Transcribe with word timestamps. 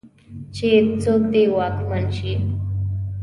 چې 0.55 0.67
څوک 1.01 1.21
دې 1.33 1.43
واکمن 1.55 2.03
شي. 2.17 2.33